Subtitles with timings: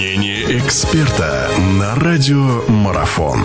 [0.00, 3.38] Мнение эксперта на радио Марафон.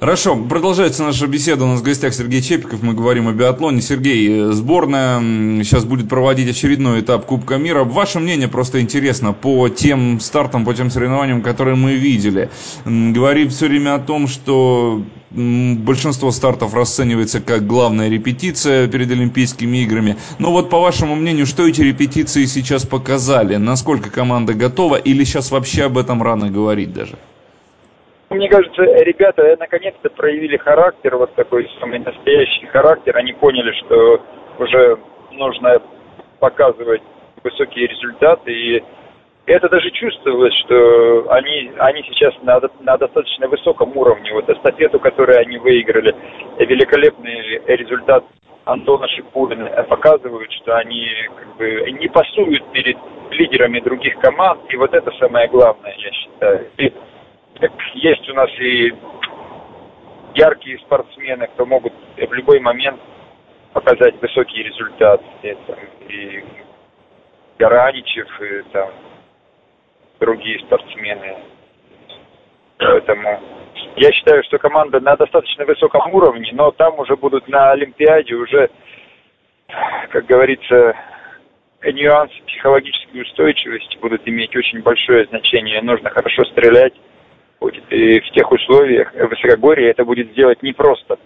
[0.00, 1.64] Хорошо, продолжается наша беседа.
[1.64, 2.82] У нас в гостях Сергей Чепиков.
[2.82, 3.82] Мы говорим о биатлоне.
[3.82, 5.20] Сергей, э, сборная
[5.64, 7.84] сейчас будет проводить очередной этап Кубка мира.
[7.84, 12.48] Ваше мнение просто интересно по тем стартам, по тем соревнованиям, которые мы видели.
[12.86, 15.02] Говорит все время о том, что
[15.34, 20.16] большинство стартов расценивается как главная репетиция перед Олимпийскими играми.
[20.38, 23.56] Но вот по вашему мнению, что эти репетиции сейчас показали?
[23.56, 27.16] Насколько команда готова или сейчас вообще об этом рано говорить даже?
[28.30, 33.16] Мне кажется, ребята наконец-то проявили характер, вот такой самый настоящий характер.
[33.16, 34.20] Они поняли, что
[34.58, 34.98] уже
[35.32, 35.80] нужно
[36.40, 37.02] показывать
[37.42, 38.52] высокие результаты.
[38.52, 38.84] И
[39.46, 44.32] это даже чувствовалось, что они, они сейчас на, на достаточно высоком уровне.
[44.32, 46.14] Вот эстафету, которую они выиграли,
[46.58, 48.24] великолепный результат
[48.64, 52.96] Антона Шипулина показывают, что они как бы не пасуют перед
[53.30, 54.60] лидерами других команд.
[54.70, 56.66] И вот это самое главное, я считаю.
[56.78, 56.92] И
[57.94, 58.94] есть у нас и
[60.34, 62.98] яркие спортсмены, кто могут в любой момент
[63.74, 65.20] показать высокий результат.
[65.42, 65.78] Это
[66.08, 66.42] и
[67.58, 68.88] Гараничев, и там
[70.24, 71.36] другие спортсмены.
[72.78, 73.40] Поэтому
[73.96, 78.70] я считаю, что команда на достаточно высоком уровне, но там уже будут на Олимпиаде уже,
[80.10, 80.96] как говорится,
[81.82, 85.82] нюансы психологической устойчивости будут иметь очень большое значение.
[85.82, 86.94] Нужно хорошо стрелять.
[87.90, 91.18] И в тех условиях в высокогорье это будет сделать непросто.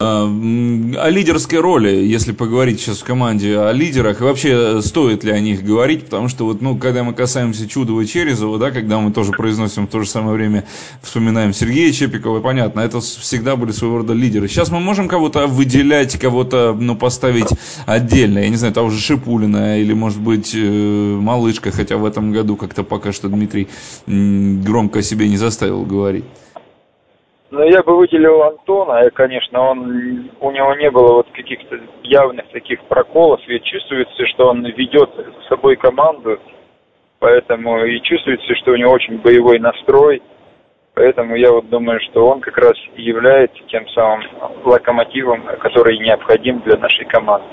[0.00, 5.32] А, о лидерской роли, если поговорить сейчас в команде о лидерах, и вообще стоит ли
[5.32, 9.00] о них говорить, потому что вот, ну, когда мы касаемся Чудова и Черезова, да, когда
[9.00, 10.64] мы тоже произносим в то же самое время,
[11.02, 14.46] вспоминаем Сергея Чепикова, понятно, это всегда были своего рода лидеры.
[14.46, 17.48] Сейчас мы можем кого-то выделять, кого-то, ну, поставить
[17.84, 22.30] отдельно, я не знаю, того же Шипулина, или, может быть, э, Малышка, хотя в этом
[22.30, 23.66] году как-то пока что Дмитрий
[24.06, 26.24] громко о себе не заставил говорить.
[27.50, 32.46] Ну, я бы выделил Антона, и, конечно, он, у него не было вот каких-то явных
[32.48, 36.38] таких проколов, и чувствуется, что он ведет с собой команду,
[37.20, 40.20] поэтому и чувствуется, что у него очень боевой настрой,
[40.94, 44.26] поэтому я вот думаю, что он как раз является тем самым
[44.64, 47.46] локомотивом, который необходим для нашей команды.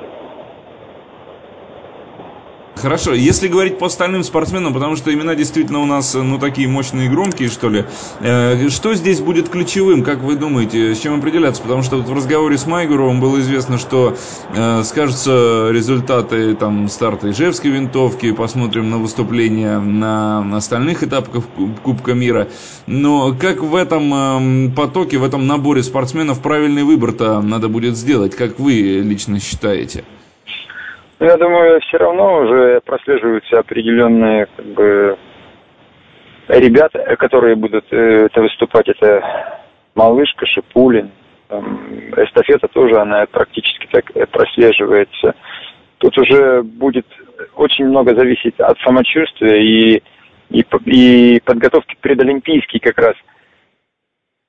[2.76, 7.08] Хорошо, если говорить по остальным спортсменам, потому что имена действительно у нас, ну, такие мощные
[7.08, 7.86] и громкие, что ли,
[8.20, 11.62] э, что здесь будет ключевым, как вы думаете, с чем определяться?
[11.62, 14.18] Потому что вот в разговоре с Майгуровым было известно, что
[14.54, 21.46] э, скажутся результаты там старта Ижевской винтовки, посмотрим на выступления на остальных этапах
[21.82, 22.50] Кубка мира.
[22.88, 28.36] Но как в этом э, потоке, в этом наборе спортсменов правильный выбор-то надо будет сделать,
[28.36, 30.04] как вы лично считаете?
[31.18, 35.18] Ну, я думаю, все равно уже прослеживаются определенные как бы,
[36.50, 38.90] ребята, которые будут э, это выступать.
[38.90, 39.60] Это
[39.96, 41.12] Малышка, Шипулин.
[41.48, 41.80] Там,
[42.18, 45.36] эстафета тоже, она практически так э, прослеживается.
[46.00, 47.08] Тут уже будет
[47.56, 50.04] очень много зависеть от самочувствия и,
[50.50, 53.16] и, и подготовки предолимпийский как раз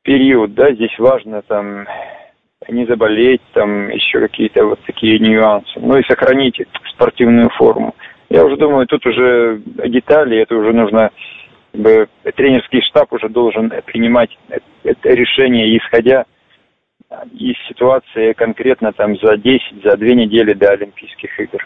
[0.03, 1.87] период, да, здесь важно там
[2.69, 5.79] не заболеть, там еще какие-то вот такие нюансы.
[5.79, 6.61] Ну и сохранить
[6.95, 7.95] спортивную форму.
[8.29, 11.11] Я уже думаю, тут уже детали, это уже нужно,
[11.73, 14.37] как бы, тренерский штаб уже должен принимать
[14.83, 16.25] это решение, исходя
[17.33, 21.65] из ситуации конкретно там за 10, за 2 недели до Олимпийских игр.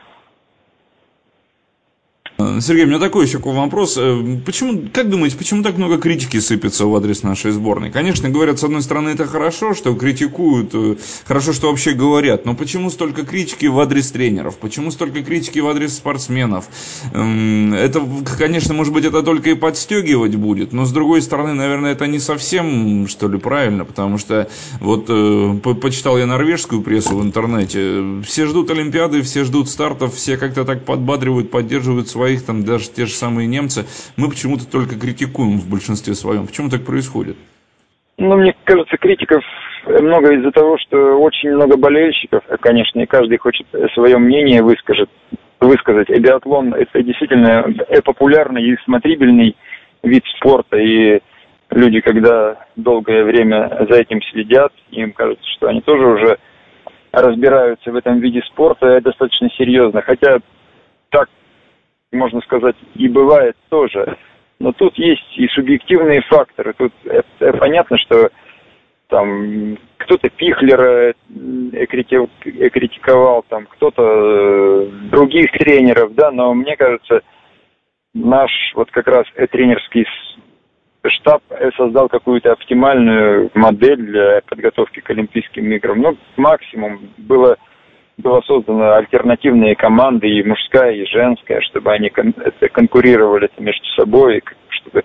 [2.60, 3.96] Сергей, у меня такой еще вопрос.
[3.98, 7.90] Э, почему, как думаете, почему так много критики сыпется в адрес нашей сборной?
[7.90, 12.54] Конечно, говорят, с одной стороны, это хорошо, что критикуют, э, хорошо, что вообще говорят, но
[12.54, 14.56] почему столько критики в адрес тренеров?
[14.56, 16.66] Почему столько критики в адрес спортсменов?
[17.12, 18.02] Эм, это,
[18.38, 22.18] конечно, может быть, это только и подстегивать будет, но с другой стороны, наверное, это не
[22.18, 24.48] совсем, что ли, правильно, потому что
[24.80, 30.36] вот э, почитал я норвежскую прессу в интернете, все ждут Олимпиады, все ждут стартов, все
[30.36, 33.86] как-то так подбадривают, поддерживают свои своих, там даже те же самые немцы,
[34.16, 36.48] мы почему-то только критикуем в большинстве своем.
[36.48, 37.36] Почему так происходит?
[38.18, 39.42] Ну, мне кажется, критиков
[39.86, 45.08] много из-за того, что очень много болельщиков, конечно, и каждый хочет свое мнение выскажет,
[45.60, 46.10] высказать.
[46.10, 47.64] И биатлон– это действительно
[48.04, 49.56] популярный и смотрибельный
[50.02, 51.20] вид спорта, и
[51.70, 56.38] люди, когда долгое время за этим следят, им кажется, что они тоже уже
[57.12, 60.02] разбираются в этом виде спорта достаточно серьезно.
[60.02, 60.38] Хотя
[61.10, 61.28] так
[62.12, 64.16] можно сказать, и бывает тоже.
[64.58, 66.74] Но тут есть и субъективные факторы.
[66.74, 68.30] Тут это понятно, что
[69.08, 71.14] там кто-то Пихлера
[71.88, 77.22] критиковал, там кто-то э, других тренеров, да, но мне кажется,
[78.14, 80.06] наш вот как раз тренерский
[81.06, 81.42] штаб
[81.76, 86.00] создал какую-то оптимальную модель для подготовки к Олимпийским играм.
[86.00, 87.56] Ну, максимум было,
[88.20, 92.34] было создано альтернативные команды, и мужская, и женская, чтобы они кон-
[92.72, 95.04] конкурировали между собой, чтобы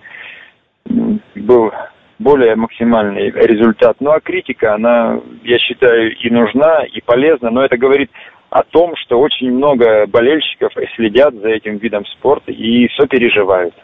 [1.34, 1.72] был
[2.18, 3.96] более максимальный результат.
[4.00, 8.10] Ну а критика, она, я считаю, и нужна, и полезна, но это говорит
[8.50, 13.74] о том, что очень много болельщиков следят за этим видом спорта и все переживают.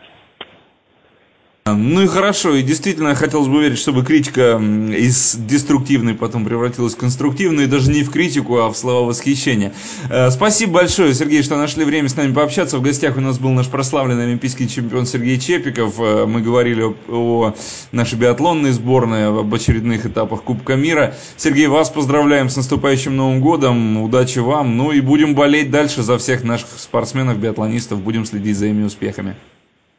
[1.64, 6.96] Ну и хорошо, и действительно хотелось бы верить, чтобы критика из деструктивной потом превратилась в
[6.96, 9.72] конструктивную, и даже не в критику, а в слова восхищения.
[10.10, 12.78] Э, спасибо большое, Сергей, что нашли время с нами пообщаться.
[12.78, 16.00] В гостях у нас был наш прославленный олимпийский чемпион Сергей Чепиков.
[16.00, 17.54] Э, мы говорили о,
[17.92, 21.14] нашей биатлонной сборной, об очередных этапах Кубка мира.
[21.36, 26.18] Сергей, вас поздравляем с наступающим Новым годом, удачи вам, ну и будем болеть дальше за
[26.18, 29.36] всех наших спортсменов, биатлонистов, будем следить за ими успехами.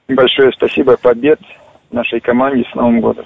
[0.08, 1.40] Большое спасибо, побед
[1.92, 3.26] нашей команде с Новым годом.